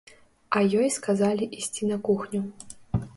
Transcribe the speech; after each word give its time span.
А 0.59 0.61
ёй 0.79 0.87
сказалі 0.95 1.49
ісці 1.59 1.89
на 1.91 1.97
кухню. 2.09 2.43